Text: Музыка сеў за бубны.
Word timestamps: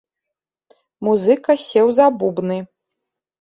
Музыка 1.07 1.51
сеў 1.67 1.93
за 1.99 2.09
бубны. 2.23 2.59